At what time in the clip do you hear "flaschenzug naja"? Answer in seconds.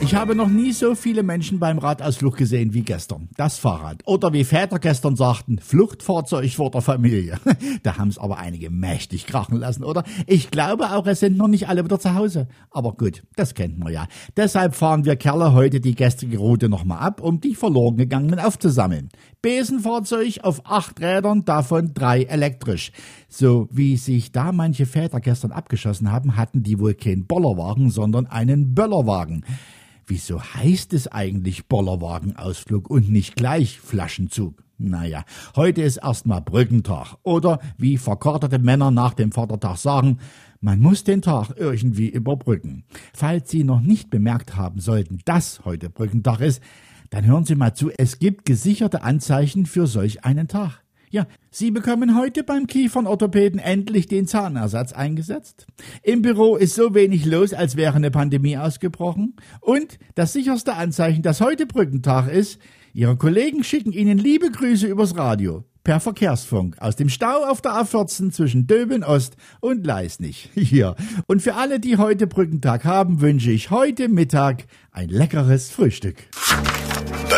33.78-35.24